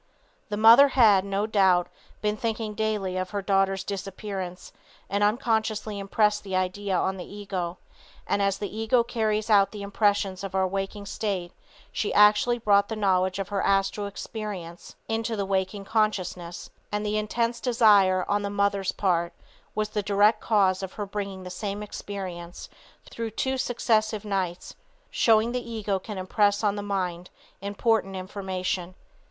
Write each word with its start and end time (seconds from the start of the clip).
The 0.49 0.57
mother 0.57 0.87
had, 0.87 1.23
no 1.23 1.45
doubt, 1.45 1.87
been 2.23 2.35
thinking 2.35 2.73
daily 2.73 3.17
of 3.17 3.29
her 3.29 3.41
daughter's 3.43 3.83
disappearance 3.83 4.73
and 5.11 5.23
unconsciously 5.23 5.99
impressed 5.99 6.43
the 6.43 6.55
idea 6.55 6.97
on 6.97 7.17
the 7.17 7.25
ego, 7.31 7.77
and 8.25 8.41
as 8.41 8.57
the 8.57 8.75
ego 8.75 9.03
carries 9.03 9.47
out 9.47 9.69
the 9.69 9.83
impressions 9.83 10.43
of 10.43 10.55
our 10.55 10.65
waking 10.67 11.05
state, 11.05 11.51
she 11.91 12.11
actually 12.15 12.57
brought 12.57 12.89
the 12.89 12.95
knowledge 12.95 13.37
of 13.37 13.49
her 13.49 13.61
astral 13.61 14.07
experience 14.07 14.95
into 15.07 15.35
the 15.35 15.45
waking 15.45 15.85
consciousness, 15.85 16.71
and 16.91 17.05
the 17.05 17.19
intense 17.19 17.59
desire 17.59 18.25
on 18.27 18.41
the 18.41 18.49
mother's 18.49 18.91
part 18.93 19.33
was 19.75 19.89
the 19.89 20.01
direct 20.01 20.41
cause 20.41 20.81
of 20.81 20.93
her 20.93 21.05
bringing 21.05 21.43
the 21.43 21.51
same 21.51 21.83
experience 21.83 22.69
through 23.05 23.29
two 23.29 23.55
successive 23.55 24.25
nights, 24.25 24.75
showing 25.11 25.51
the 25.51 25.69
ego 25.69 25.99
can 25.99 26.17
impress 26.17 26.63
on 26.63 26.75
the 26.75 26.81
mind 26.81 27.29
important 27.61 28.15
information. 28.15 28.95